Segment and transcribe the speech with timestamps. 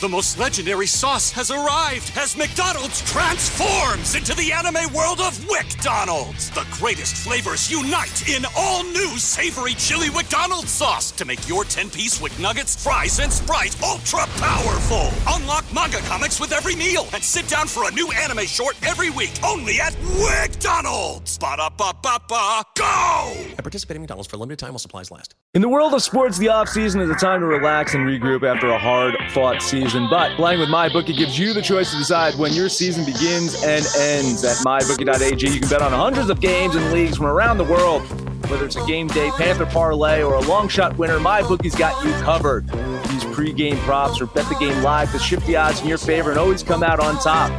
[0.00, 6.50] The most legendary sauce has arrived as McDonald's transforms into the anime world of WickDonald's.
[6.50, 12.20] The greatest flavors unite in all new savory chili McDonald's sauce to make your 10-piece
[12.20, 15.10] Wick Nuggets, fries, and Sprite ultra powerful.
[15.28, 19.10] Unlock manga comics with every meal and sit down for a new anime short every
[19.10, 21.38] week only at WickDonald's.
[21.38, 23.32] Ba-da-ba-ba-ba, go!
[23.56, 25.36] At participating McDonald's for a limited time while supplies last.
[25.54, 28.68] In the world of sports, the offseason is a time to relax and regroup after
[28.68, 30.08] a hard fought season.
[30.08, 33.84] But playing with MyBookie gives you the choice to decide when your season begins and
[33.98, 34.44] ends.
[34.44, 38.02] At MyBookie.ag, you can bet on hundreds of games and leagues from around the world.
[38.50, 42.12] Whether it's a game day Panther parlay or a long shot winner, MyBookie's got you
[42.22, 42.70] covered.
[43.12, 46.30] Use pre-game props or bet the game live to shift the odds in your favor
[46.30, 47.50] and always come out on top.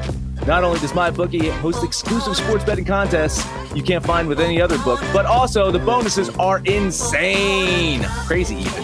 [0.48, 3.46] Not only does MyBookie host exclusive sports betting contests
[3.76, 8.04] you can't find with any other book, but also the bonuses are insane.
[8.26, 8.84] Crazy, even.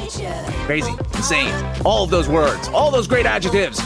[0.65, 0.91] Crazy.
[1.15, 1.53] Insane.
[1.85, 3.77] All of those words, all those great adjectives.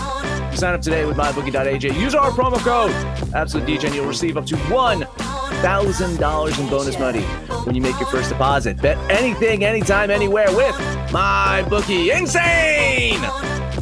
[0.58, 1.94] Sign up today with MyBookie.ag.
[2.00, 2.92] Use our promo code,
[3.36, 7.24] Absolute Degen, and you'll receive up to $1,000 in bonus money
[7.66, 8.82] when you make your first deposit.
[8.82, 10.76] Bet anything, anytime, anywhere with
[11.10, 12.18] MyBookie.
[12.18, 13.20] Insane!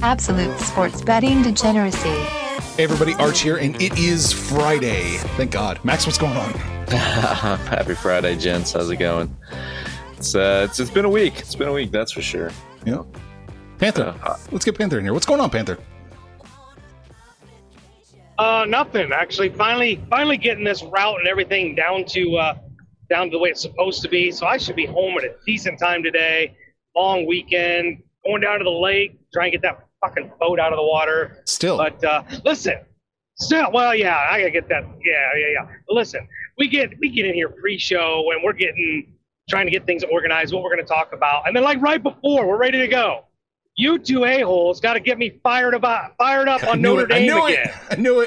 [0.01, 2.42] Absolute sports betting degeneracy.
[2.75, 5.17] Hey everybody, Arch here, and it is Friday.
[5.37, 5.79] Thank God.
[5.85, 6.53] Max, what's going on?
[6.89, 8.73] Happy Friday, gents.
[8.73, 9.37] How's it going?
[10.17, 11.37] It's uh, it's, it's been a week.
[11.37, 12.49] It's been a week, that's for sure.
[12.83, 13.03] Yeah.
[13.77, 14.15] Panther.
[14.23, 15.13] Uh, Let's get Panther in here.
[15.13, 15.77] What's going on, Panther?
[18.39, 19.49] Uh, nothing actually.
[19.49, 22.57] Finally, finally getting this route and everything down to uh,
[23.07, 24.31] down to the way it's supposed to be.
[24.31, 26.57] So I should be home at a decent time today.
[26.95, 30.77] Long weekend, going down to the lake, trying to get that fucking boat out of
[30.77, 31.43] the water.
[31.45, 31.77] Still.
[31.77, 32.75] But uh, listen,
[33.35, 34.83] still, well, yeah, I gotta get that.
[35.03, 35.65] Yeah, yeah, yeah.
[35.87, 39.13] But listen, we get we get in here pre-show and we're getting
[39.49, 42.47] trying to get things organized, what we're gonna talk about, and then like right before
[42.47, 43.25] we're ready to go.
[43.75, 47.11] You two a holes got to get me fired about fired up on Notre it.
[47.11, 47.67] I Dame knew again.
[47.67, 47.73] it.
[47.89, 48.19] I knew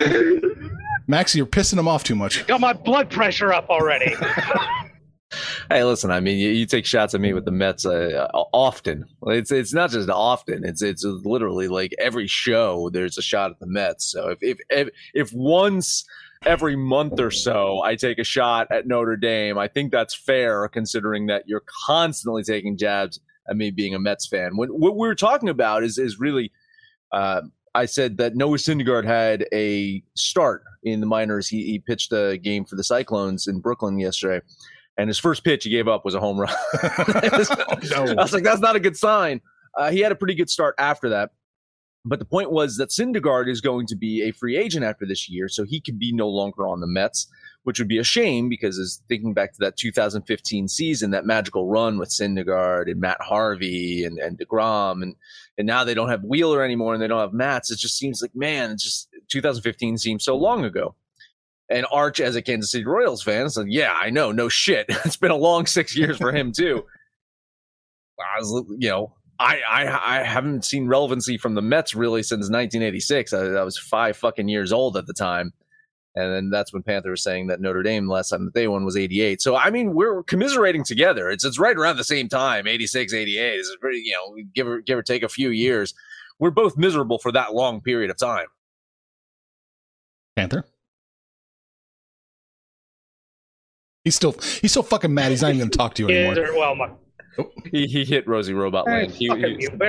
[0.00, 0.76] it.
[1.06, 2.46] Max, you're pissing him off too much.
[2.46, 4.14] Got my blood pressure up already.
[5.70, 6.10] Hey, listen.
[6.10, 9.04] I mean, you, you take shots at me with the Mets uh, often.
[9.26, 10.64] It's it's not just often.
[10.64, 12.90] It's it's literally like every show.
[12.90, 14.10] There's a shot at the Mets.
[14.10, 16.04] So if if if, if once
[16.44, 20.66] every month or so I take a shot at Notre Dame, I think that's fair,
[20.68, 24.56] considering that you're constantly taking jabs at me being a Mets fan.
[24.56, 26.50] When, what we're talking about is is really.
[27.12, 27.42] Uh,
[27.72, 31.46] I said that Noah Syndergaard had a start in the minors.
[31.46, 34.44] He, he pitched a game for the Cyclones in Brooklyn yesterday,
[34.96, 36.54] and his first pitch he gave up was a home run.
[36.82, 37.30] I
[38.16, 39.40] was like, that's not a good sign.
[39.76, 41.30] Uh, he had a pretty good start after that.
[42.04, 45.28] But the point was that Syndergaard is going to be a free agent after this
[45.28, 47.26] year, so he could be no longer on the Mets,
[47.64, 51.68] which would be a shame because as thinking back to that 2015 season, that magical
[51.68, 55.14] run with Syndergaard and Matt Harvey and, and DeGrom, and
[55.58, 57.70] and now they don't have Wheeler anymore and they don't have Matz.
[57.70, 60.94] It just seems like man, it's just 2015 seems so long ago.
[61.70, 64.86] And Arch, as a Kansas City Royals fan, said, "Yeah, I know, no shit.
[65.04, 66.84] it's been a long six years for him too."
[68.18, 72.50] I was, you know, I, I I haven't seen relevancy from the Mets really since
[72.50, 73.32] 1986.
[73.32, 75.52] I, I was five fucking years old at the time,
[76.14, 78.84] and then that's when Panther was saying that Notre Dame last time that they won
[78.84, 79.40] was 88.
[79.40, 81.30] So I mean, we're commiserating together.
[81.30, 83.54] It's it's right around the same time, 86, 88.
[83.54, 85.94] It's pretty, you know, give or give or take a few years.
[86.38, 88.46] We're both miserable for that long period of time.
[90.36, 90.64] Panther.
[94.04, 95.30] He's still he's so fucking mad.
[95.30, 96.54] He's not even gonna talk to you Yeah, anymore.
[96.58, 96.90] well, my,
[97.70, 99.12] He, he hit Rosie Robot Hey, Land.
[99.12, 99.66] He- he- you,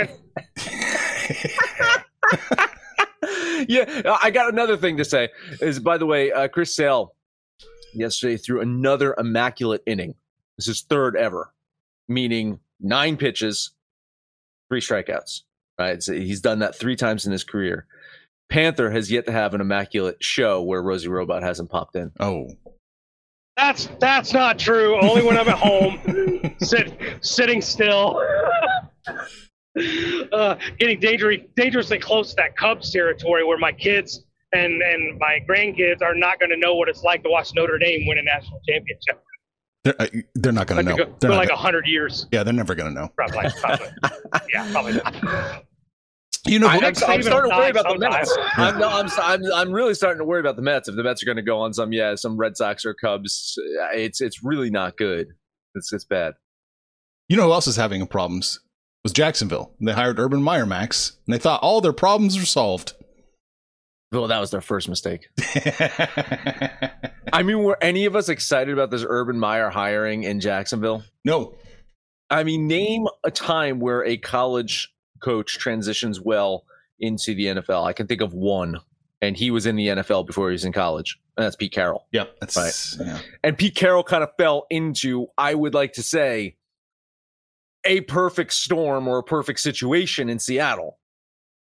[3.68, 5.30] yeah, I got another thing to say.
[5.62, 7.14] Is by the way, uh, Chris Sale
[7.94, 10.16] yesterday threw another immaculate inning.
[10.58, 11.54] This is third ever,
[12.08, 13.72] meaning nine pitches,
[14.70, 15.42] three strikeouts.
[15.80, 17.88] Right, so he's done that three times in his career.
[18.50, 22.12] Panther has yet to have an immaculate show where Rosie Robot hasn't popped in.
[22.20, 22.50] Oh,
[23.62, 25.00] That's that's not true.
[25.02, 28.19] Only when I'm at home, sit, sitting still,
[30.34, 35.40] uh, getting dangerously dangerously close to that Cubs territory where my kids and and my
[35.48, 38.24] grandkids are not going to know what it's like to watch Notre Dame win a
[38.24, 39.22] national championship.
[39.84, 40.98] they're, uh, they're not gonna know.
[40.98, 43.10] go, They're for like a hundred years, yeah, they're never gonna know.
[43.16, 43.48] probably.
[43.62, 43.88] probably.
[44.52, 44.94] yeah, probably.
[44.94, 45.66] Not.
[46.46, 48.38] You know, I, who- am starting to worry about the Mets.
[48.56, 50.88] I'm, no, I'm, I'm, I'm really starting to worry about the Mets.
[50.88, 53.58] If the Mets are going to go on some, yeah, some Red Sox or Cubs,
[53.80, 55.28] uh, it's it's really not good.
[55.76, 56.34] It's it's bad.
[57.30, 58.60] you know who else is having problems?
[59.04, 59.72] Was Jacksonville.
[59.80, 62.94] They hired Urban Meyer Max, and they thought all their problems were solved.
[64.12, 65.28] Well, that was their first mistake.
[67.34, 71.04] I mean, were any of us excited about this Urban Meyer hiring in Jacksonville?
[71.24, 71.56] no.
[72.30, 76.65] I mean, name a time where a college coach transitions well
[77.00, 77.85] into the NFL.
[77.85, 78.79] I can think of one,
[79.21, 82.07] and he was in the NFL before he was in college, and that's Pete Carroll.
[82.12, 82.35] Yep.
[82.39, 83.07] That's Right.
[83.07, 83.19] yeah.
[83.44, 86.57] And Pete Carroll kind of fell into, I would like to say,
[87.85, 91.00] a perfect storm or a perfect situation in Seattle.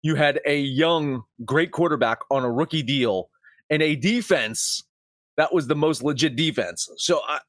[0.04, 3.30] You had a young, great quarterback on a rookie deal
[3.70, 4.84] and a defense
[5.38, 6.88] that was the most legit defense.
[6.98, 7.40] So, I,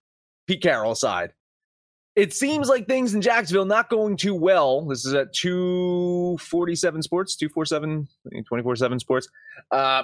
[0.47, 1.33] Pete Carroll aside,
[2.17, 4.83] it seems like things in Jacksonville not going too well.
[4.83, 8.09] This is at 247 Sports, 247,
[8.47, 9.29] 24 7 Sports.
[9.71, 10.03] Uh,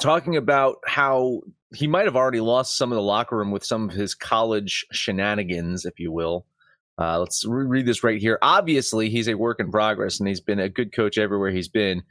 [0.00, 1.40] talking about how
[1.74, 4.86] he might have already lost some of the locker room with some of his college
[4.92, 6.46] shenanigans, if you will.
[6.98, 8.38] Uh, let's re- read this right here.
[8.42, 12.02] Obviously, he's a work in progress, and he's been a good coach everywhere he's been.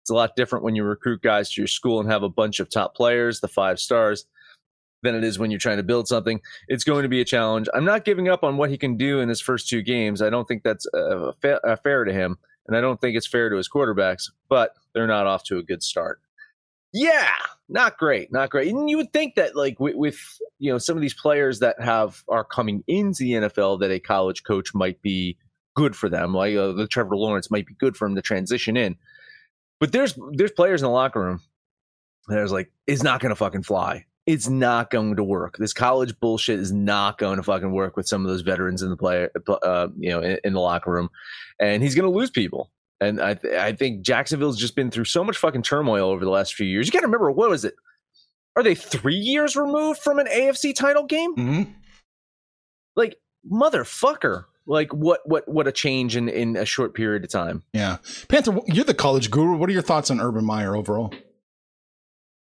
[0.00, 2.60] It's a lot different when you recruit guys to your school and have a bunch
[2.60, 4.26] of top players, the five stars,
[5.06, 6.40] than it is when you're trying to build something.
[6.68, 7.68] It's going to be a challenge.
[7.72, 10.20] I'm not giving up on what he can do in his first two games.
[10.20, 12.36] I don't think that's uh, fa- uh, fair to him,
[12.66, 14.30] and I don't think it's fair to his quarterbacks.
[14.48, 16.20] But they're not off to a good start.
[16.92, 17.28] Yeah,
[17.68, 18.72] not great, not great.
[18.72, 20.18] And you would think that, like with, with
[20.58, 24.00] you know some of these players that have are coming into the NFL, that a
[24.00, 25.36] college coach might be
[25.74, 26.34] good for them.
[26.34, 28.96] Like uh, the Trevor Lawrence might be good for him to transition in.
[29.78, 31.42] But there's there's players in the locker room.
[32.28, 34.06] that is like is not going to fucking fly.
[34.26, 35.56] It's not going to work.
[35.56, 38.90] This college bullshit is not going to fucking work with some of those veterans in
[38.90, 39.30] the player,
[39.62, 41.10] uh, you know, in, in the locker room,
[41.60, 42.70] and he's going to lose people.
[43.00, 46.30] And I, th- I think Jacksonville's just been through so much fucking turmoil over the
[46.30, 46.86] last few years.
[46.86, 47.74] You got to remember, what was it?
[48.56, 51.34] Are they three years removed from an AFC title game?
[51.34, 51.62] hmm
[52.96, 53.16] Like
[53.50, 54.46] motherfucker!
[54.66, 55.20] Like what?
[55.26, 55.46] What?
[55.46, 57.62] What a change in in a short period of time.
[57.72, 57.98] Yeah.
[58.28, 59.56] Panther, you're the college guru.
[59.56, 61.12] What are your thoughts on Urban Meyer overall?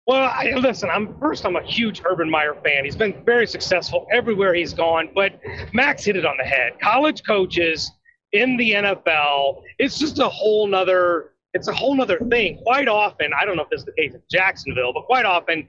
[0.07, 1.45] Well, I, listen, I'm first.
[1.45, 2.85] I'm a huge Urban Meyer fan.
[2.85, 5.09] He's been very successful everywhere he's gone.
[5.15, 5.41] But
[5.73, 6.79] Max hit it on the head.
[6.81, 7.91] College coaches
[8.33, 11.33] in the NFL, it's just a whole nother.
[11.55, 12.59] It's a whole nother thing.
[12.63, 15.67] Quite often, I don't know if this is the case in Jacksonville, but quite often,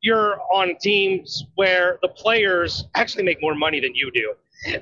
[0.00, 4.32] you're on teams where the players actually make more money than you do,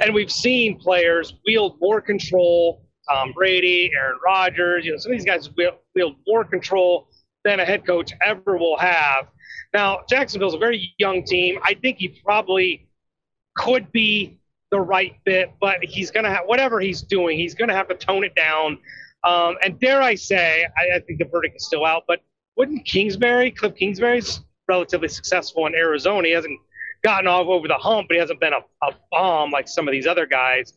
[0.01, 2.83] and we've seen players wield more control.
[3.09, 7.09] Tom Brady, Aaron Rodgers, you know, some of these guys wield, wield more control
[7.45, 9.29] than a head coach ever will have.
[9.73, 11.59] Now, Jacksonville's a very young team.
[11.63, 12.89] I think he probably
[13.57, 14.39] could be
[14.71, 17.89] the right fit, but he's going to have whatever he's doing, he's going to have
[17.89, 18.79] to tone it down.
[19.23, 22.21] Um, and dare I say, I, I think the verdict is still out, but
[22.57, 26.29] wouldn't Kingsbury, Cliff Kingsbury's relatively successful in Arizona?
[26.29, 26.59] He hasn't
[27.03, 29.93] gotten off over the hump, but he hasn't been a, a bomb like some of
[29.93, 30.75] these other guys.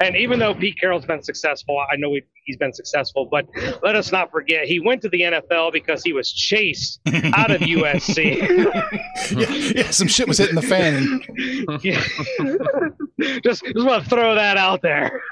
[0.00, 3.46] And even though Pete Carroll's been successful, I know he, he's been successful, but
[3.82, 7.60] let us not forget he went to the NFL because he was chased out of
[7.60, 8.38] USC.
[9.36, 11.20] yeah, yeah, some shit was hitting the fan.
[11.82, 12.02] Yeah.
[13.42, 15.22] just just want to throw that out there.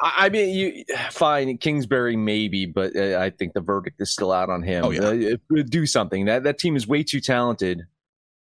[0.00, 4.32] I, I mean, you fine Kingsbury maybe, but uh, I think the verdict is still
[4.32, 4.84] out on him.
[4.84, 5.34] Oh, yeah.
[5.34, 6.26] Uh, do something.
[6.26, 7.86] That that team is way too talented,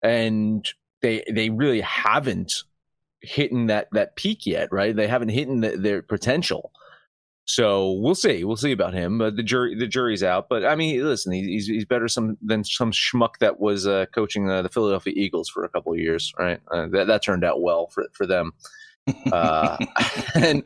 [0.03, 0.67] and
[1.01, 2.63] they they really haven't
[3.21, 4.69] hitting that that peak yet.
[4.71, 4.95] Right?
[4.95, 6.71] They haven't hit the, their potential.
[7.47, 8.43] So we'll see.
[8.43, 9.21] We'll see about him.
[9.21, 10.49] Uh, the jury, the jury's out.
[10.49, 14.49] But I mean, listen, he's he's better some than some schmuck that was uh, coaching
[14.49, 16.33] uh, the Philadelphia Eagles for a couple of years.
[16.37, 16.59] Right?
[16.69, 18.51] Uh, that that turned out well for for them.
[19.31, 19.77] uh,
[20.35, 20.61] and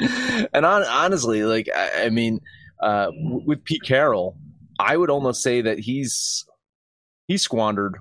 [0.54, 2.40] and on, honestly, like I, I mean,
[2.82, 4.36] uh, with Pete Carroll,
[4.80, 6.46] I would almost say that he's
[7.28, 7.98] he squandered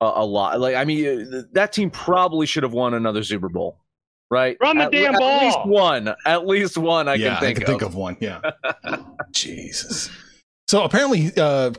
[0.00, 0.58] a, a lot.
[0.60, 3.83] Like I mean, that team probably should have won another Super Bowl.
[4.34, 7.06] Right, Run the at, damn at least one, at least one.
[7.06, 7.62] I yeah, can think of.
[7.62, 7.68] I can of.
[7.68, 8.16] think of one.
[8.20, 8.50] Yeah.
[9.32, 10.10] Jesus.
[10.66, 11.70] So apparently, uh,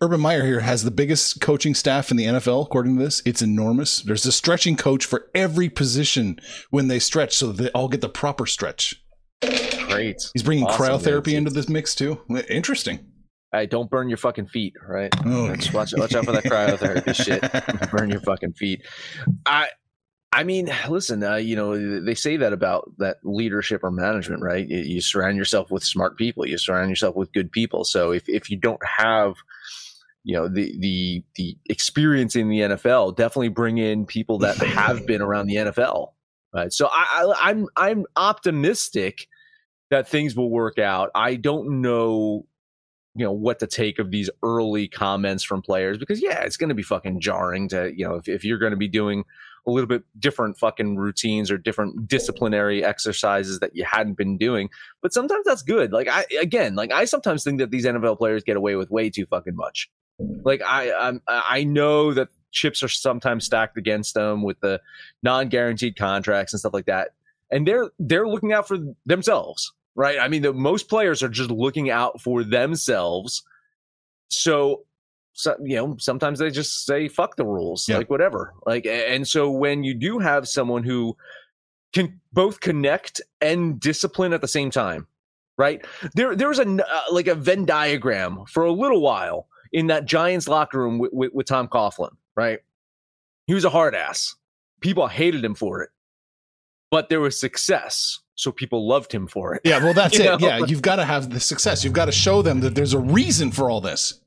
[0.00, 2.66] Urban Meyer here has the biggest coaching staff in the NFL.
[2.66, 4.02] According to this, it's enormous.
[4.02, 6.38] There's a stretching coach for every position
[6.70, 9.02] when they stretch, so they all get the proper stretch.
[9.88, 10.22] Great.
[10.32, 11.34] He's bringing Awesome, cryotherapy dude.
[11.34, 12.20] into this mix too.
[12.48, 13.00] Interesting.
[13.50, 15.12] Hey, don't burn your fucking feet, right?
[15.24, 17.90] Oh, Just watch, watch out for that cryotherapy shit.
[17.90, 18.86] Burn your fucking feet.
[19.44, 19.68] I,
[20.36, 24.68] I mean, listen, uh, you know, they say that about that leadership or management, right?
[24.68, 26.46] You, surround yourself with smart people.
[26.46, 27.84] You surround yourself with good people.
[27.84, 29.36] So if, if you don't have,
[30.24, 35.06] you know, the the the experience in the NFL, definitely bring in people that have
[35.06, 36.12] been around the NFL.
[36.52, 36.70] Right.
[36.70, 39.28] So I, I I'm I'm optimistic
[39.90, 41.10] that things will work out.
[41.14, 42.44] I don't know
[43.14, 46.68] you know what to take of these early comments from players because yeah it's going
[46.68, 49.24] to be fucking jarring to you know if, if you're going to be doing
[49.66, 54.68] a little bit different fucking routines or different disciplinary exercises that you hadn't been doing
[55.02, 58.44] but sometimes that's good like i again like i sometimes think that these nfl players
[58.44, 59.90] get away with way too fucking much
[60.44, 64.80] Like I I'm, I know that chips are sometimes stacked against them with the
[65.22, 67.10] non-guaranteed contracts and stuff like that,
[67.50, 70.18] and they're they're looking out for themselves, right?
[70.18, 73.42] I mean, the most players are just looking out for themselves.
[74.28, 74.85] So
[75.38, 77.98] so, you know, sometimes they just say fuck the rules, Yeah.
[77.98, 78.54] like whatever.
[78.64, 81.14] Like, and so when you do have someone who
[81.92, 85.06] can both connect and discipline at the same time,
[85.58, 85.84] right?
[86.14, 90.06] There, there was a uh, like a Venn diagram for a little while in that
[90.06, 92.60] Giants locker room with, with, with Tom Coughlin, right?
[93.46, 94.34] He was a hard ass.
[94.80, 95.90] People hated him for it,
[96.90, 99.60] but there was success, so people loved him for it.
[99.64, 100.24] Yeah, well, that's it.
[100.24, 100.38] know?
[100.40, 101.84] Yeah, you've got to have the success.
[101.84, 104.20] You've got to show them that there's a reason for all this.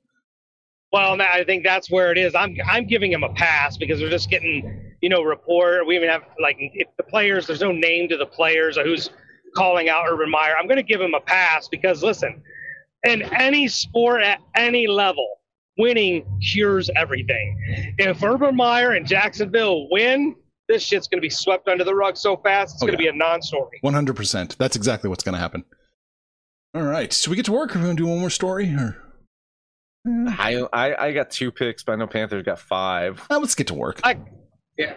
[0.92, 2.34] Well, I think that's where it is.
[2.34, 5.86] I'm I'm giving him a pass because they're just getting, you know, report.
[5.86, 7.46] We even have like if the players.
[7.48, 9.10] There's no name to the players or who's
[9.56, 10.56] calling out Urban Meyer.
[10.58, 12.42] I'm going to give him a pass because listen,
[13.04, 15.28] in any sport at any level,
[15.78, 17.96] winning cures everything.
[18.00, 20.36] If Urban Meyer and Jacksonville win,
[20.68, 22.76] this shit's going to be swept under the rug so fast.
[22.76, 23.12] It's Oh, going to yeah.
[23.12, 23.80] be a non-story.
[23.84, 24.58] 100%.
[24.58, 25.64] That's exactly what's going to happen.
[26.76, 27.12] All right.
[27.14, 27.74] Should we get to work?
[27.74, 28.66] We're we going to do one more story?
[28.76, 29.02] Or
[30.08, 33.22] I, I I got two picks, but I know Panthers got five.
[33.30, 34.00] Let's get to work.
[34.04, 34.18] I,
[34.78, 34.96] yeah.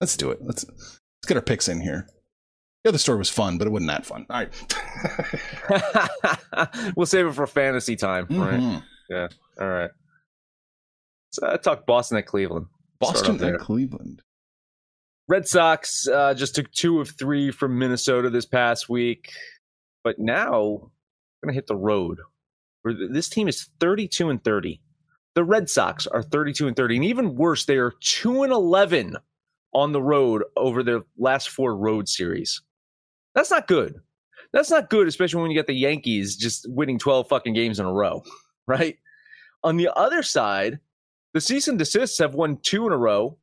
[0.00, 0.38] Let's do it.
[0.42, 2.06] Let's let's get our picks in here.
[2.84, 4.26] The other story was fun, but it wasn't that fun.
[4.30, 4.52] All right.
[6.96, 8.60] we'll save it for fantasy time, right?
[8.60, 8.82] Mhm.
[9.60, 9.90] All right.
[11.32, 12.66] So I talked Boston at Cleveland.
[13.00, 14.22] Boston at Cleveland.
[15.28, 19.30] Red Sox uh, just took two of three from Minnesota this past week,
[20.02, 20.90] but now
[21.42, 22.18] going to hit the road.
[22.94, 24.80] This team is 32 and 30.
[25.34, 29.16] The Red Sox are 32 and 30, and even worse, they are 2 and 11
[29.72, 32.60] on the road over their last four road series.
[33.34, 33.94] That's not good.
[34.52, 37.86] That's not good, especially when you get the Yankees just winning 12 fucking games in
[37.86, 38.22] a row,
[38.66, 38.96] right?
[39.62, 40.78] On the other side,
[41.34, 43.36] the cease and desists have won two in a row.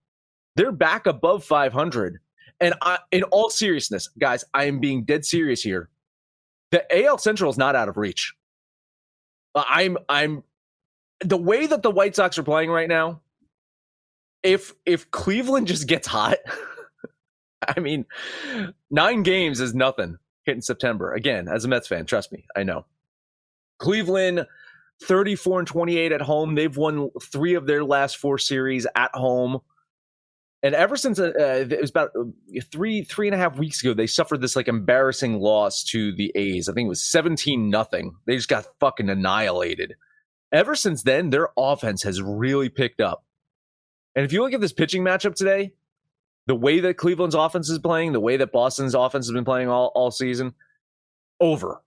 [0.55, 2.19] They're back above 500.
[2.59, 5.89] And I, in all seriousness, guys, I am being dead serious here.
[6.71, 8.33] The AL Central is not out of reach.
[9.55, 10.43] Uh, I'm, I'm,
[11.21, 13.21] the way that the White Sox are playing right now.
[14.43, 16.37] If if Cleveland just gets hot,
[17.67, 18.05] I mean,
[18.91, 21.13] nine games is nothing hitting September.
[21.13, 22.85] Again, as a Mets fan, trust me, I know.
[23.79, 24.45] Cleveland
[25.03, 26.55] 34 and 28 at home.
[26.55, 29.59] They've won three of their last four series at home.
[30.63, 32.23] And ever since uh, uh, it was about uh,
[32.71, 36.31] three three and a half weeks ago, they suffered this like embarrassing loss to the
[36.35, 36.67] A's.
[36.67, 38.15] I think it was seventeen nothing.
[38.25, 39.95] They just got fucking annihilated.
[40.51, 43.25] Ever since then, their offense has really picked up.
[44.15, 45.73] And if you look at this pitching matchup today,
[46.47, 49.67] the way that Cleveland's offense is playing, the way that Boston's offense has been playing
[49.67, 50.53] all, all season,
[51.39, 51.81] over.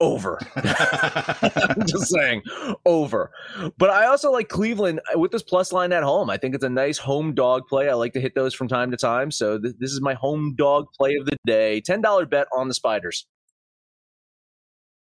[0.00, 0.38] Over.
[0.56, 2.42] I'm just saying,
[2.86, 3.32] over.
[3.78, 6.30] But I also like Cleveland with this plus line at home.
[6.30, 7.88] I think it's a nice home dog play.
[7.88, 9.32] I like to hit those from time to time.
[9.32, 11.80] So th- this is my home dog play of the day.
[11.80, 13.26] Ten dollar bet on the Spiders.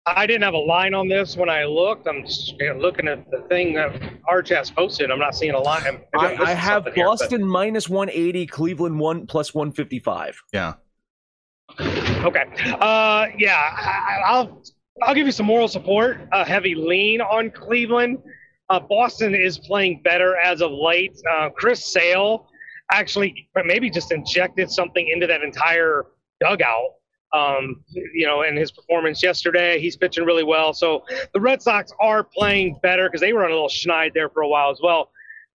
[0.07, 2.07] I didn't have a line on this when I looked.
[2.07, 5.11] I'm just you know, looking at the thing that Arch has posted.
[5.11, 5.83] I'm not seeing a line.
[5.85, 10.41] I'm I, have something here, Boston minus one eighty, Cleveland one plus one fifty five.
[10.53, 10.75] Yeah.
[11.79, 12.45] Okay.
[12.79, 14.63] Uh, yeah, I, I'll
[15.03, 16.27] I'll give you some moral support.
[16.31, 18.19] A heavy lean on Cleveland.
[18.69, 21.17] Uh, Boston is playing better as of late.
[21.29, 22.47] Uh, Chris Sale
[22.91, 26.05] actually maybe just injected something into that entire
[26.41, 26.93] dugout.
[27.33, 30.73] Um, you know, and his performance yesterday, he's pitching really well.
[30.73, 34.29] So the Red Sox are playing better because they were on a little schneid there
[34.29, 35.11] for a while as well.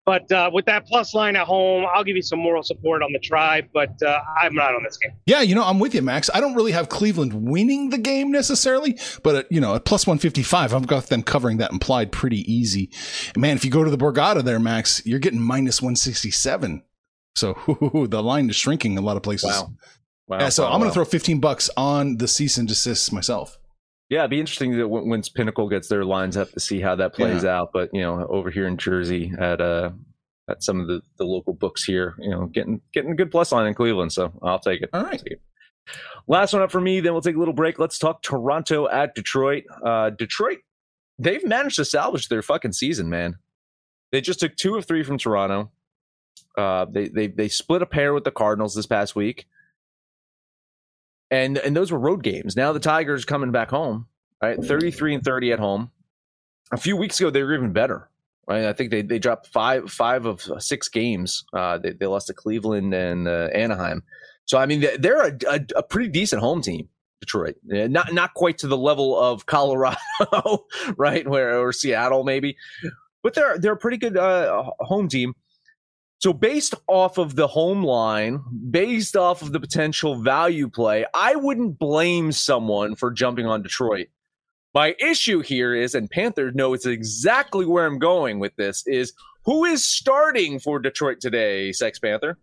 [0.09, 3.13] But uh, with that plus line at home, I'll give you some moral support on
[3.13, 5.11] the tribe, but uh, I'm not on this game.
[5.27, 6.31] Yeah, you know, I'm with you, Max.
[6.33, 10.07] I don't really have Cleveland winning the game necessarily, but at, you know, at plus
[10.07, 12.89] 155, I've got them covering that implied pretty easy.
[13.35, 16.81] And man, if you go to the Borgata there, Max, you're getting minus 167.
[17.35, 17.53] So
[18.09, 19.51] the line is shrinking a lot of places.
[19.51, 19.73] Wow.
[20.27, 20.39] Wow.
[20.39, 20.89] Yeah, so wow, I'm going wow.
[20.89, 23.59] to throw 15 bucks on the cease and desist myself.
[24.09, 26.95] Yeah, it'd be interesting that when, once Pinnacle gets their lines up to see how
[26.95, 27.69] that plays out.
[27.71, 29.91] But you know, over here in Jersey at uh
[30.49, 33.51] at some of the, the local books here, you know, getting getting a good plus
[33.51, 34.11] line in Cleveland.
[34.11, 34.89] So I'll take it.
[34.93, 35.21] All right.
[36.27, 36.99] Last one up for me.
[36.99, 37.79] Then we'll take a little break.
[37.79, 39.63] Let's talk Toronto at Detroit.
[39.83, 40.59] Uh, Detroit,
[41.17, 43.37] they've managed to salvage their fucking season, man.
[44.11, 45.71] They just took two of three from Toronto.
[46.57, 49.45] Uh, they they they split a pair with the Cardinals this past week
[51.31, 52.55] and and those were road games.
[52.55, 54.07] Now the Tigers coming back home,
[54.41, 54.57] right?
[54.63, 55.91] Thirty three and thirty at home.
[56.71, 58.09] A few weeks ago they were even better,
[58.47, 58.65] right?
[58.65, 61.45] I think they they dropped five five of six games.
[61.53, 64.03] Uh, they they lost to Cleveland and uh, Anaheim.
[64.45, 66.89] So I mean they- they're a, a, a pretty decent home team.
[67.21, 69.97] Detroit, not not quite to the level of Colorado,
[70.95, 71.27] right?
[71.27, 72.55] Where or Seattle maybe,
[73.23, 75.33] but they're they're a pretty good uh, home team.
[76.19, 81.35] So based off of the home line, based off of the potential value play, I
[81.37, 84.07] wouldn't blame someone for jumping on Detroit.
[84.73, 89.13] My issue here is, and Panther knows exactly where I'm going with this, is
[89.45, 92.37] who is starting for Detroit today, Sex Panther?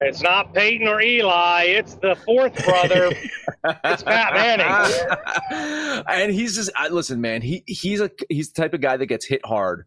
[0.00, 1.62] It's not Peyton or Eli.
[1.66, 3.12] It's the fourth brother.
[3.84, 6.04] it's Matt Manning.
[6.08, 7.42] and he's just listen, man.
[7.42, 9.86] He he's a he's the type of guy that gets hit hard,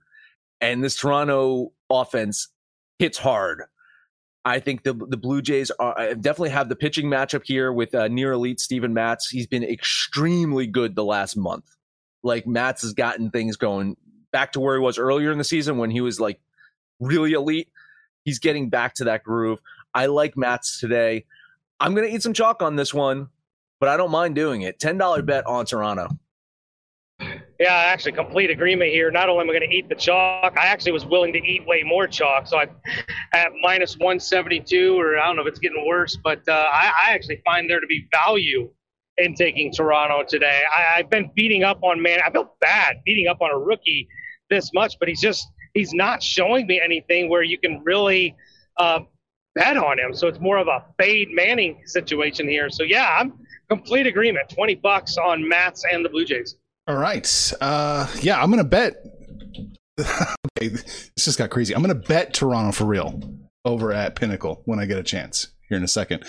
[0.61, 2.47] and this Toronto offense
[2.99, 3.63] hits hard.
[4.45, 8.07] I think the the Blue Jays are definitely have the pitching matchup here with uh,
[8.07, 9.29] near elite Steven Matz.
[9.29, 11.65] He's been extremely good the last month.
[12.23, 13.97] Like Matz has gotten things going
[14.31, 16.39] back to where he was earlier in the season when he was like
[16.99, 17.69] really elite.
[18.23, 19.59] He's getting back to that groove.
[19.93, 21.25] I like Matz today.
[21.79, 23.27] I'm to eat some chalk on this one,
[23.79, 24.79] but I don't mind doing it.
[24.79, 26.09] $10 bet on Toronto.
[27.59, 29.09] Yeah, actually, complete agreement here.
[29.09, 31.65] Not only am I going to eat the chalk, I actually was willing to eat
[31.65, 32.47] way more chalk.
[32.47, 32.67] So I,
[33.33, 37.13] at minus 172, or I don't know if it's getting worse, but uh, I, I,
[37.13, 38.69] actually find there to be value
[39.17, 40.61] in taking Toronto today.
[40.71, 42.19] I, have been beating up on man.
[42.23, 44.07] I feel bad beating up on a rookie
[44.51, 48.35] this much, but he's just he's not showing me anything where you can really
[48.77, 48.99] uh,
[49.55, 50.13] bet on him.
[50.13, 52.69] So it's more of a fade Manning situation here.
[52.69, 53.33] So yeah, I'm
[53.67, 54.49] complete agreement.
[54.49, 56.55] 20 bucks on Matz and the Blue Jays.
[56.87, 57.53] All right.
[57.59, 58.95] Uh, yeah, I'm going to bet.
[59.99, 61.75] okay, this just got crazy.
[61.75, 63.21] I'm going to bet Toronto for real
[63.65, 66.23] over at Pinnacle when I get a chance here in a second.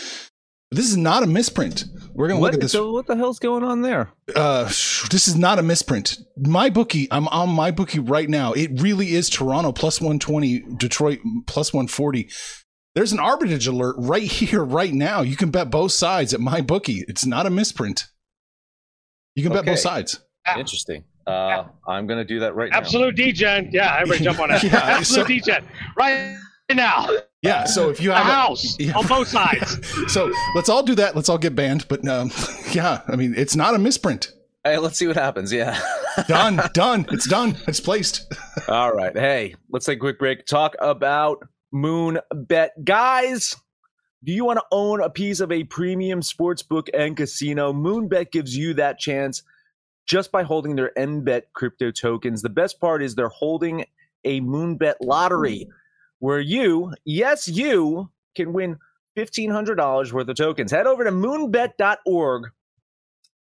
[0.71, 1.87] This is not a misprint.
[2.13, 2.73] We're gonna look at this.
[2.73, 4.11] So what the hell's going on there?
[4.37, 6.19] Uh, this is not a misprint.
[6.37, 8.53] My bookie, I'm on my bookie right now.
[8.53, 12.29] It really is Toronto plus 120, Detroit plus 140.
[12.95, 15.23] There's an arbitrage alert right here, right now.
[15.23, 17.03] You can bet both sides at my bookie.
[17.09, 18.07] It's not a misprint.
[19.35, 19.61] You can okay.
[19.61, 20.21] bet both sides.
[20.57, 21.05] Interesting.
[21.27, 23.09] Uh, I'm going to do that right Absolute now.
[23.09, 23.71] Absolute Degen.
[23.73, 24.63] Yeah, everybody jump on that.
[24.65, 25.65] yeah, Absolute so, degen.
[25.97, 26.39] Right
[26.73, 27.09] now.
[27.43, 28.97] Yeah, so if you have a house yeah.
[28.97, 29.79] on both sides.
[30.13, 31.15] so let's all do that.
[31.15, 31.87] Let's all get banned.
[31.89, 32.31] But um,
[32.73, 34.33] yeah, I mean, it's not a misprint.
[34.65, 35.53] Hey, let's see what happens.
[35.53, 35.79] Yeah.
[36.27, 36.61] done.
[36.75, 37.07] Done.
[37.11, 37.57] It's done.
[37.69, 38.33] It's placed.
[38.69, 39.17] all right.
[39.17, 40.47] Hey, let's take a quick break.
[40.47, 42.73] Talk about Moon Bet.
[42.85, 43.55] Guys,
[44.25, 47.73] do you want to own a piece of a premium sports book and casino?
[47.73, 49.43] Moonbet gives you that chance
[50.09, 52.41] just by holding their MBET crypto tokens.
[52.43, 53.85] The best part is they're holding
[54.25, 55.71] a Moonbet lottery hmm.
[56.19, 58.79] where you, yes, you can win
[59.17, 60.73] $1,500 worth of tokens.
[60.73, 62.51] Head over to moonbet.org,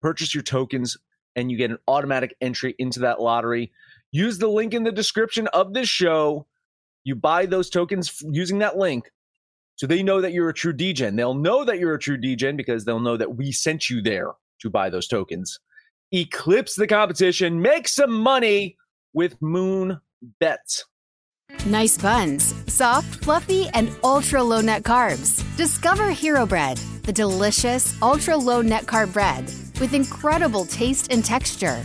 [0.02, 0.96] purchase your tokens,
[1.36, 3.72] and you get an automatic entry into that lottery.
[4.10, 6.46] Use the link in the description of this show.
[7.04, 9.10] You buy those tokens using that link.
[9.76, 11.16] So they know that you're a true degen.
[11.16, 14.32] They'll know that you're a true degen because they'll know that we sent you there
[14.60, 15.60] to buy those tokens
[16.12, 18.76] eclipse the competition, make some money
[19.12, 20.00] with Moon
[20.40, 20.84] Bet.
[21.66, 25.42] Nice buns, soft, fluffy, and ultra low net carbs.
[25.56, 29.44] Discover Hero Bread, the delicious ultra low net carb bread
[29.80, 31.84] with incredible taste and texture.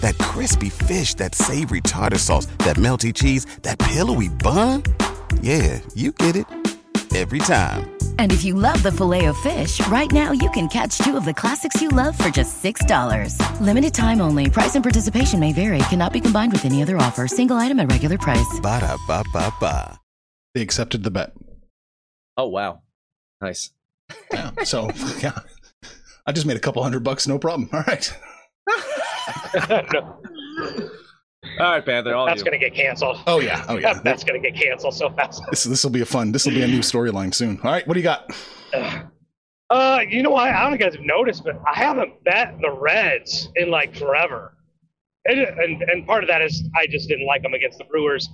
[0.00, 4.82] That crispy fish, that savory tartar sauce, that melty cheese, that pillowy bun.
[5.40, 6.46] Yeah, you get it
[7.14, 7.90] every time.
[8.18, 11.24] And if you love the filet of fish, right now you can catch two of
[11.24, 13.60] the classics you love for just $6.
[13.60, 14.50] Limited time only.
[14.50, 15.78] Price and participation may vary.
[15.90, 17.26] Cannot be combined with any other offer.
[17.26, 18.60] Single item at regular price.
[18.60, 19.98] Ba da ba ba ba.
[20.54, 21.32] They accepted the bet.
[22.36, 22.82] Oh wow,
[23.40, 23.70] nice.
[24.32, 24.50] Yeah.
[24.64, 25.38] So yeah,
[26.26, 27.26] I just made a couple hundred bucks.
[27.26, 27.68] No problem.
[27.72, 28.12] All right.
[31.60, 32.14] All right, Panther.
[32.14, 33.20] All that's going to get canceled.
[33.26, 34.00] Oh yeah, oh yeah.
[34.04, 35.42] that's going to get canceled so fast.
[35.50, 36.32] This this will be a fun.
[36.32, 37.58] This will be a new storyline soon.
[37.62, 38.30] All right, what do you got?
[39.70, 40.48] Uh, you know what?
[40.48, 43.70] I don't know if you guys have noticed, but I haven't bet the Reds in
[43.70, 44.54] like forever.
[45.26, 48.30] And, and, and part of that is I just didn't like them against the Brewers.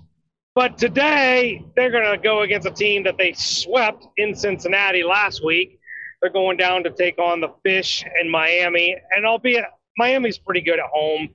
[0.55, 5.45] But today they're going to go against a team that they swept in Cincinnati last
[5.45, 5.81] week.
[6.23, 9.65] They're going down to take on the Fish in Miami, and albeit
[9.97, 11.29] Miami's pretty good at home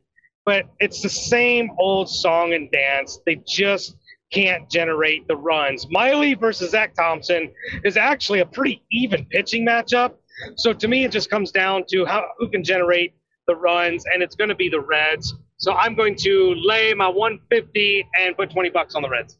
[0.49, 3.19] but it's the same old song and dance.
[3.23, 3.95] They just
[4.33, 5.85] can't generate the runs.
[5.91, 7.51] Miley versus Zach Thompson
[7.83, 10.13] is actually a pretty even pitching matchup.
[10.57, 13.13] So to me, it just comes down to how who can generate
[13.45, 15.35] the runs, and it's going to be the Reds.
[15.57, 19.37] So I'm going to lay my 150 and put 20 bucks on the Reds.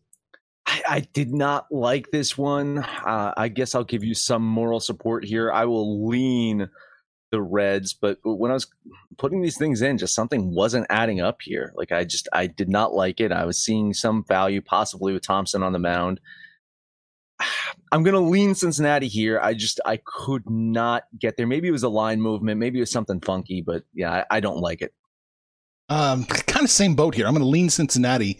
[0.67, 2.79] I, I did not like this one.
[2.79, 5.51] Uh, I guess I'll give you some moral support here.
[5.51, 6.69] I will lean
[7.31, 8.67] the Reds, but when I was
[9.17, 11.73] putting these things in, just something wasn't adding up here.
[11.75, 13.31] Like I just I did not like it.
[13.31, 16.19] I was seeing some value possibly with Thompson on the mound.
[17.91, 19.39] I'm gonna lean Cincinnati here.
[19.41, 21.47] I just I could not get there.
[21.47, 24.39] Maybe it was a line movement, maybe it was something funky, but yeah, I, I
[24.39, 24.93] don't like it.
[25.89, 27.25] Um, kind of same boat here.
[27.25, 28.37] I'm to lean Cincinnati.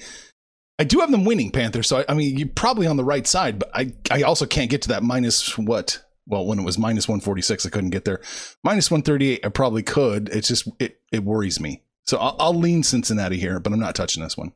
[0.78, 3.28] I do have them winning Panthers, so I, I, mean you're probably on the right
[3.28, 6.02] side, but I I also can't get to that minus what?
[6.30, 8.22] Well, when it was minus 146, I couldn't get there.
[8.64, 10.30] Minus 138, I probably could.
[10.30, 11.82] It's just it it worries me.
[12.06, 14.54] So I'll, I'll lean Cincinnati here, but I'm not touching this one.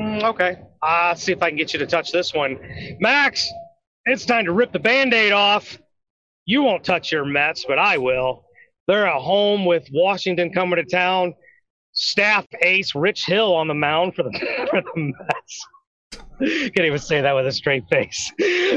[0.00, 2.58] Mm, okay, I'll see if I can get you to touch this one,
[3.00, 3.50] Max.
[4.04, 5.78] It's time to rip the band-aid off.
[6.44, 8.44] You won't touch your Mets, but I will.
[8.86, 11.34] They're at home with Washington coming to town
[11.92, 14.30] staff ace Rich Hill on the mound for the,
[14.70, 15.66] for the Mets.
[16.40, 18.30] Can't even say that with a straight face.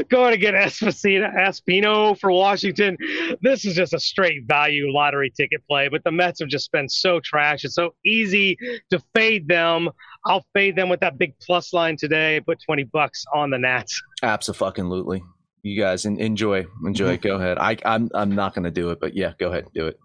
[0.08, 2.96] Going to get Espacito, Espino for Washington.
[3.42, 6.88] This is just a straight value lottery ticket play, but the Mets have just been
[6.88, 7.64] so trash.
[7.64, 8.56] It's so easy
[8.90, 9.90] to fade them.
[10.24, 12.40] I'll fade them with that big plus line today.
[12.40, 14.02] Put 20 bucks on the Nats.
[14.22, 15.22] Absolutely.
[15.62, 17.16] You guys enjoy, enjoy.
[17.18, 17.28] Mm-hmm.
[17.28, 17.58] Go ahead.
[17.58, 19.98] I, I'm, I'm not going to do it, but yeah, go ahead, do it.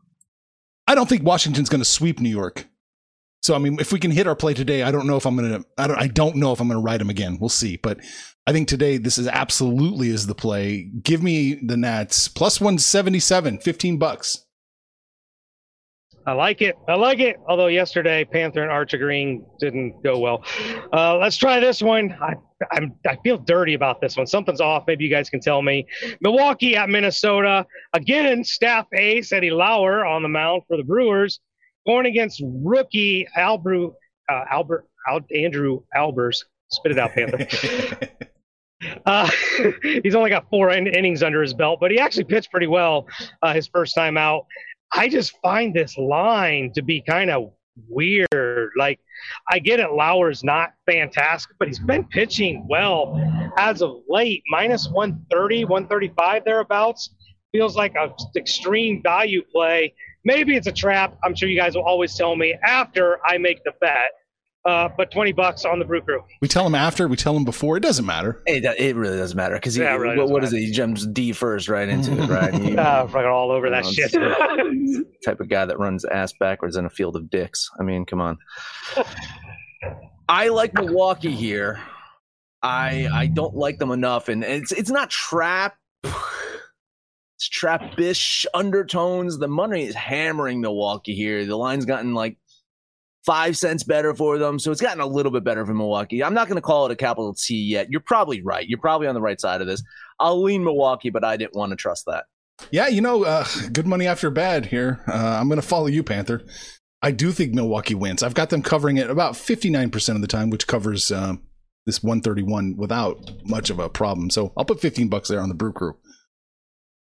[0.88, 2.68] I don't think Washington's going to sweep New York.
[3.46, 5.36] So I mean, if we can hit our play today, I don't know if I'm
[5.36, 5.64] gonna.
[5.78, 6.00] I don't.
[6.00, 7.38] I don't know if I'm gonna ride him again.
[7.40, 7.78] We'll see.
[7.78, 8.00] But
[8.48, 10.90] I think today this is absolutely is the play.
[11.04, 14.44] Give me the Nats plus 177, 15 bucks.
[16.26, 16.76] I like it.
[16.90, 17.36] I like it.
[17.48, 20.44] Although yesterday Panther and Archer Green didn't go well.
[20.92, 22.18] Uh, let's try this one.
[22.20, 22.34] I
[22.72, 24.26] I'm, I feel dirty about this one.
[24.26, 24.86] Something's off.
[24.88, 25.86] Maybe you guys can tell me.
[26.20, 28.44] Milwaukee at Minnesota again.
[28.44, 31.40] Staff ace Eddie Lauer on the mound for the Brewers
[31.86, 33.94] going against rookie Albert,
[34.30, 36.44] uh, Albert, Al, Andrew Albers.
[36.70, 38.10] Spit it out, Panther.
[39.06, 39.30] uh,
[40.04, 43.08] he's only got four in- innings under his belt, but he actually pitched pretty well
[43.42, 44.46] uh, his first time out.
[44.94, 47.52] I just find this line to be kind of
[47.88, 48.72] weird.
[48.78, 49.00] Like,
[49.52, 53.20] I get it, Lauer's not fantastic, but he's been pitching well
[53.58, 54.44] as of late.
[54.50, 57.12] Minus 130, 135 thereabouts
[57.52, 59.94] feels like an extreme value play
[60.26, 61.18] Maybe it's a trap.
[61.24, 64.10] I'm sure you guys will always tell me after I make the bet.
[64.66, 66.24] Uh, but 20 bucks on the Brew Crew.
[66.42, 67.78] We tell him after, we tell him before.
[67.78, 68.42] It doesn't matter.
[68.48, 70.58] It, it really doesn't matter because yeah, really what, what is it?
[70.58, 72.52] He jumps D first right into it, right?
[72.64, 74.12] He, uh, fucking all over that know, shit.
[75.24, 77.70] type of guy that runs ass backwards in a field of dicks.
[77.80, 78.40] I mean, come on.
[80.28, 81.80] I like Milwaukee here.
[82.64, 85.78] I I don't like them enough, and it's it's not trap
[87.50, 89.38] trappish undertones.
[89.38, 91.46] The money is hammering Milwaukee here.
[91.46, 92.38] The line's gotten like
[93.26, 94.60] five cents better for them.
[94.60, 96.24] So it's gotten a little bit better for Milwaukee.
[96.24, 97.90] I'm not going to call it a capital T yet.
[97.90, 98.68] You're probably right.
[98.68, 99.84] You're probably on the right side of this.
[100.20, 102.26] I'll lean Milwaukee, but I didn't want to trust that.
[102.72, 105.04] Yeah, you know, uh, good money after bad here.
[105.08, 106.44] Uh, I'm going to follow you, Panther.
[107.02, 108.24] I do think Milwaukee wins.
[108.24, 111.36] I've got them covering it about 59% of the time, which covers uh,
[111.86, 114.30] this 131 without much of a problem.
[114.30, 115.98] So I'll put 15 bucks there on the Brew Crew.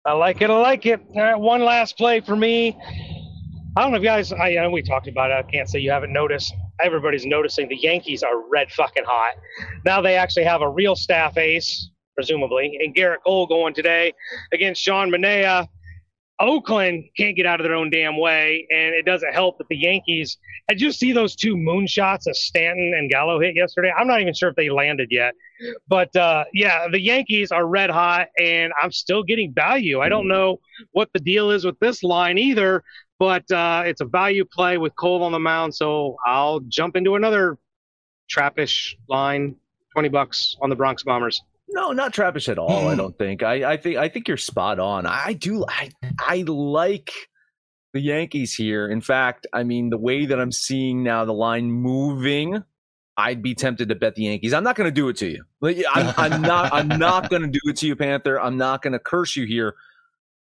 [0.03, 0.49] I like it.
[0.49, 0.99] I like it.
[1.15, 2.75] All right, one last play for me.
[3.77, 5.35] I don't know if you guys, I, know we talked about it.
[5.35, 6.53] I can't say you haven't noticed.
[6.81, 9.35] Everybody's noticing the Yankees are red fucking hot.
[9.85, 14.11] Now they actually have a real staff ace, presumably, and Gerrit Cole going today
[14.51, 15.67] against Sean Manaea.
[16.41, 19.77] Oakland can't get out of their own damn way, and it doesn't help that the
[19.77, 20.37] Yankees.
[20.67, 23.91] Did you see those two moonshots that Stanton and Gallo hit yesterday?
[23.95, 25.35] I'm not even sure if they landed yet,
[25.87, 29.99] but uh, yeah, the Yankees are red hot, and I'm still getting value.
[30.01, 30.59] I don't know
[30.91, 32.83] what the deal is with this line either,
[33.19, 37.15] but uh, it's a value play with Cole on the mound, so I'll jump into
[37.15, 37.57] another
[38.35, 39.55] trappish line,
[39.93, 41.41] twenty bucks on the Bronx Bombers.
[41.73, 42.69] No, not trappish at all.
[42.69, 42.87] Mm.
[42.87, 42.97] I hmm.
[42.97, 43.43] don't think.
[43.43, 45.05] I, I think I think you're spot on.
[45.05, 45.65] I do.
[45.67, 47.11] I I like
[47.93, 48.89] the Yankees here.
[48.89, 52.63] In fact, I mean the way that I'm seeing now the line moving,
[53.17, 54.53] I'd be tempted to bet the Yankees.
[54.53, 55.43] I'm not going to do it to you.
[55.89, 56.73] I'm, I'm not.
[56.73, 58.39] I'm not going to do it to you, Panther.
[58.39, 59.75] I'm not going to curse you here.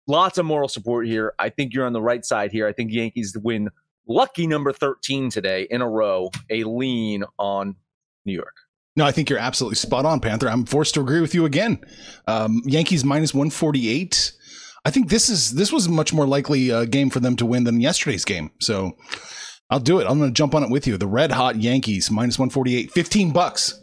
[0.07, 1.35] Lots of moral support here.
[1.39, 2.67] I think you're on the right side here.
[2.67, 3.69] I think Yankees win
[4.07, 6.31] lucky number 13 today in a row.
[6.49, 7.77] A lean on
[8.25, 8.55] New York.
[8.99, 10.51] No, I think you're absolutely spot on, Panther.
[10.51, 11.79] I'm forced to agree with you again.
[12.27, 14.33] Um, Yankees minus 148.
[14.85, 17.47] I think this is this was a much more likely uh, game for them to
[17.47, 18.51] win than yesterday's game.
[18.61, 18.97] So
[19.71, 20.09] I'll do it.
[20.09, 20.97] I'm going to jump on it with you.
[20.97, 23.81] The red hot Yankees minus 148, 15 bucks.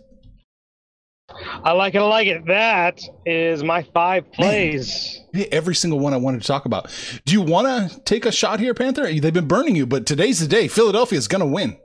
[1.64, 2.00] I like it.
[2.00, 2.46] I like it.
[2.48, 5.18] That is my five plays.
[5.32, 6.92] Man, every single one I wanted to talk about.
[7.24, 9.06] Do you want to take a shot here, Panther?
[9.06, 10.68] They've been burning you, but today's the day.
[10.68, 11.78] Philadelphia is going to win.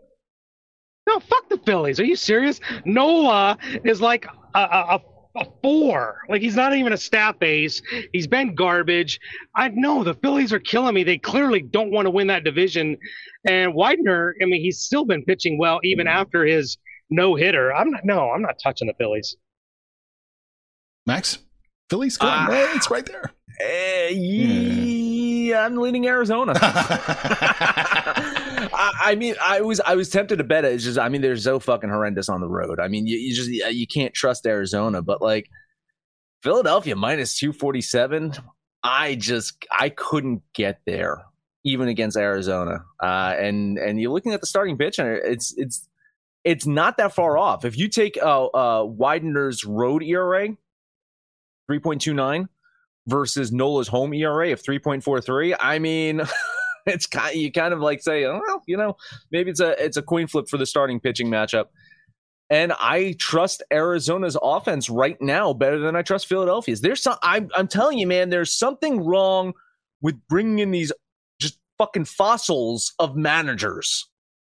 [1.11, 1.99] No, fuck the Phillies.
[1.99, 2.61] Are you serious?
[2.85, 5.01] Nola is like a, a,
[5.37, 6.19] a four.
[6.29, 7.83] Like he's not even a staff ace.
[8.13, 9.19] He's been garbage.
[9.57, 11.03] I know the Phillies are killing me.
[11.03, 12.97] They clearly don't want to win that division.
[13.45, 16.79] And Widener, I mean, he's still been pitching well even after his
[17.11, 17.75] no hitter.
[17.75, 18.05] I'm not.
[18.05, 19.35] No, I'm not touching the Phillies.
[21.07, 21.39] Max,
[21.89, 22.47] Phillies, come Ah.
[22.47, 23.33] on, it's right there.
[23.61, 26.53] Eh, yeah, I'm leaning Arizona.
[28.73, 30.73] I, I mean, I was I was tempted to bet it.
[30.73, 32.81] It's just, I mean, they're so fucking horrendous on the road.
[32.81, 35.03] I mean, you, you just you can't trust Arizona.
[35.03, 35.49] But like
[36.43, 38.33] Philadelphia minus two forty seven,
[38.83, 41.25] I just I couldn't get there
[41.65, 42.85] even against Arizona.
[43.03, 45.89] Uh, and and you're looking at the starting pitch, and it's it's
[46.45, 47.65] it's not that far off.
[47.65, 50.49] If you take uh, uh Widener's road ERA,
[51.67, 52.49] three point two nine
[53.07, 55.57] versus Nola's home ERA of 3.43.
[55.59, 56.23] I mean,
[56.87, 58.97] it's kind you kind of like say, oh, well, you know,
[59.31, 61.67] maybe it's a it's a coin flip for the starting pitching matchup.
[62.51, 66.81] And I trust Arizona's offense right now better than I trust Philadelphia's.
[66.81, 69.53] There's some I'm I'm telling you, man, there's something wrong
[70.03, 70.93] with bringing in these
[71.41, 74.09] just fucking fossils of managers.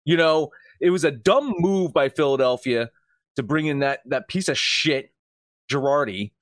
[0.04, 2.90] You know, it was a dumb move by Philadelphia
[3.36, 5.12] to bring in that that piece of shit
[5.70, 6.32] Girardi.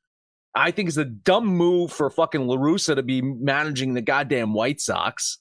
[0.56, 4.54] I think it's a dumb move for fucking La Russa to be managing the goddamn
[4.54, 5.38] White Sox.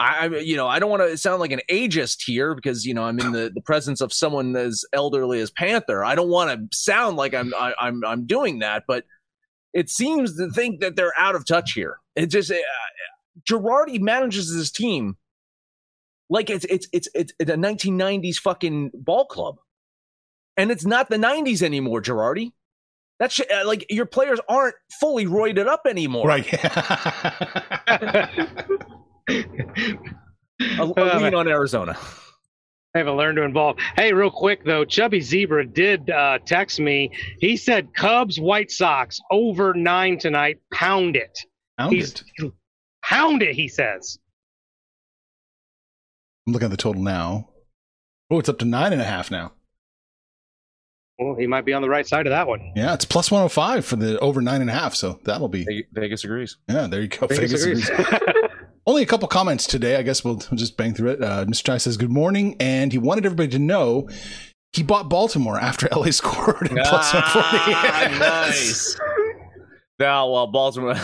[0.00, 2.94] I, I you know, I don't want to sound like an ageist here because you
[2.94, 6.04] know I'm in the, the presence of someone as elderly as Panther.
[6.04, 9.04] I don't want to sound like I'm I, I'm I'm doing that, but
[9.74, 11.98] it seems to think that they're out of touch here.
[12.16, 12.56] It just uh,
[13.48, 15.16] Girardi manages his team
[16.30, 19.56] like it's it's it's it's a 1990s fucking ball club,
[20.56, 22.52] and it's not the 90s anymore, Girardi.
[23.18, 26.26] That shit, uh, like your players aren't fully roided up anymore.
[26.26, 26.46] Right.
[29.30, 31.96] A, a lean on Arizona.
[32.94, 33.76] I haven't learned to involve.
[33.96, 37.10] Hey, real quick though, Chubby Zebra did uh, text me.
[37.38, 40.58] He said Cubs White Sox over nine tonight.
[40.72, 41.38] Pound it.
[41.78, 42.24] Pound He's-
[43.04, 43.54] Pound it.
[43.54, 44.18] He says.
[46.46, 47.48] I'm looking at the total now.
[48.30, 49.52] Oh, it's up to nine and a half now.
[51.18, 52.72] Well, he might be on the right side of that one.
[52.74, 54.94] Yeah, it's plus 105 for the over nine and a half.
[54.94, 55.86] So that'll be.
[55.92, 56.56] Vegas agrees.
[56.68, 57.26] Yeah, there you go.
[57.26, 58.10] Vegas Vegas agrees.
[58.90, 58.94] agrees.
[58.94, 59.96] Only a couple comments today.
[59.96, 61.22] I guess we'll we'll just bang through it.
[61.22, 61.64] Uh, Mr.
[61.64, 62.56] Chai says, Good morning.
[62.60, 64.08] And he wanted everybody to know
[64.72, 67.18] he bought Baltimore after LA scored at plus 140.
[67.34, 68.98] Ah, nice.
[69.98, 70.94] Now, well, Baltimore.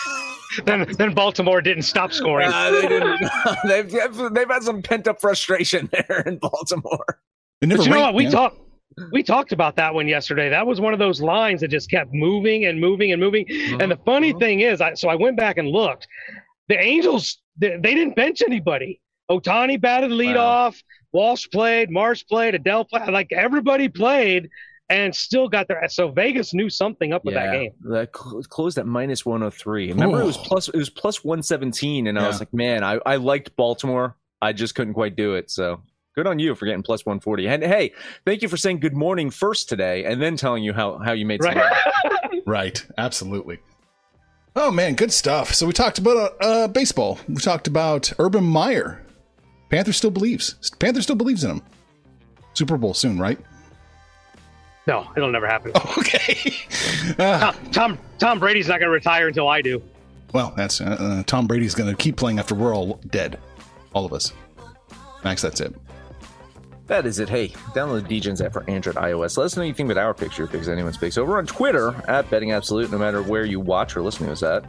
[0.64, 2.50] then, then Baltimore didn't stop scoring.
[2.52, 3.20] Uh, they didn't,
[3.64, 7.18] they've, they've had some pent up frustration there in Baltimore.
[7.62, 8.14] Never But you know what?
[8.14, 8.30] We yeah.
[8.30, 8.58] talked.
[9.12, 10.48] We talked about that one yesterday.
[10.48, 13.46] That was one of those lines that just kept moving and moving and moving.
[13.80, 16.08] And the funny thing is, I, so I went back and looked.
[16.70, 19.00] The Angels, they, they didn't bench anybody.
[19.28, 20.46] Ohtani batted lead Wow.
[20.68, 20.82] off.
[21.12, 21.90] Walsh played.
[21.90, 22.54] Marsh played.
[22.54, 23.08] Adell played.
[23.10, 24.48] Like everybody played
[24.88, 25.84] and still got there.
[25.88, 27.72] So Vegas knew something up with that game.
[27.82, 29.88] That cl- closed at minus 103.
[29.92, 33.16] Remember, it was plus it was plus 117, and I was like, man, I, I
[33.16, 34.16] liked Baltimore.
[34.40, 35.50] I just couldn't quite do it.
[35.50, 35.80] So
[36.14, 37.48] good on you for getting plus 140.
[37.48, 37.92] And hey,
[38.24, 41.26] thank you for saying good morning first today, and then telling you how how you
[41.26, 41.72] made some Right.
[42.04, 42.42] money.
[42.46, 42.84] Right.
[42.98, 43.58] Absolutely.
[44.56, 44.94] Oh, man.
[44.94, 45.54] Good stuff.
[45.54, 47.18] So we talked about uh, uh, baseball.
[47.28, 49.00] We talked about Urban Meyer.
[49.68, 50.54] Panther still believes.
[50.78, 51.62] Panther still believes in him.
[52.54, 53.38] Super Bowl soon, right?
[54.86, 55.70] No, it'll never happen.
[55.98, 56.54] Okay.
[57.18, 59.80] Uh, Tom, Tom Tom Brady's not going to retire until I do.
[60.32, 63.38] well, that's uh, uh, Tom Brady's going to keep playing after we're all dead.
[63.92, 64.32] All of us.
[65.22, 65.74] Max, that's it.
[66.90, 67.28] That is it.
[67.28, 69.38] Hey, download the Degens app for Android, iOS.
[69.38, 72.28] Let us know you think about our picture because anyone speaks over on Twitter at
[72.28, 74.66] Betting Absolute, no matter where you watch or listen to us at.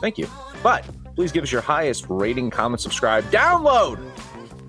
[0.00, 0.28] Thank you.
[0.62, 3.98] But please give us your highest rating, comment, subscribe, download.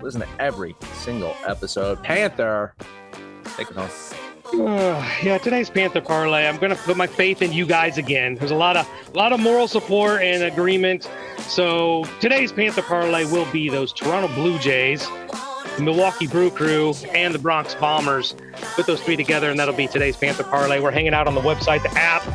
[0.02, 2.02] Listen to every single episode.
[2.02, 2.74] Panther,
[3.56, 4.66] take it home.
[4.66, 6.48] Uh, yeah, today's Panther parlay.
[6.48, 8.34] I'm going to put my faith in you guys again.
[8.34, 11.08] There's a lot of a lot of moral support and agreement.
[11.42, 15.06] So today's Panther parlay will be those Toronto Blue Jays,
[15.78, 18.34] the Milwaukee Brew Crew, and the Bronx Bombers.
[18.74, 20.80] Put those three together, and that'll be today's Panther parlay.
[20.80, 22.26] We're hanging out on the website, the app,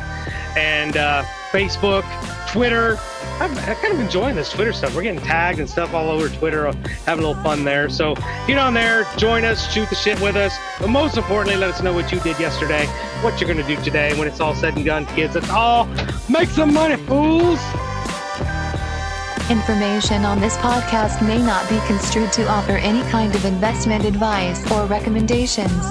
[0.56, 2.04] and uh, Facebook,
[2.50, 2.96] Twitter.
[3.40, 4.96] I'm, I'm kind of enjoying this Twitter stuff.
[4.96, 6.72] We're getting tagged and stuff all over Twitter,
[7.04, 7.90] having a little fun there.
[7.90, 8.14] So
[8.46, 10.56] get on there, join us, shoot the shit with us.
[10.80, 12.86] But most importantly, let us know what you did yesterday,
[13.20, 15.34] what you're going to do today when it's all said and done, kids.
[15.34, 15.86] Let's all
[16.30, 17.60] make some money, fools.
[19.50, 24.58] Information on this podcast may not be construed to offer any kind of investment advice
[24.72, 25.84] or recommendations.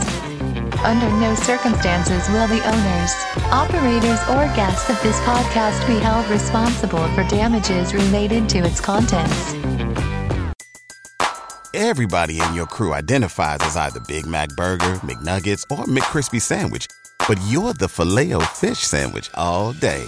[0.84, 3.14] Under no circumstances will the owners,
[3.54, 9.54] operators, or guests of this podcast be held responsible for damages related to its contents.
[11.76, 16.88] Everybody in your crew identifies as either Big Mac Burger, McNuggets, or McCrispy Sandwich.
[17.28, 20.08] But you're the Filet-O-Fish Sandwich all day.